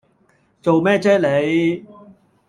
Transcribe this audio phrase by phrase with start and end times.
[0.63, 1.85] 做咩啫你